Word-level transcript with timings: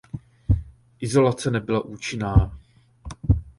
Izolace 0.99 1.51
nebyla 1.51 1.81
účinná. 1.83 2.51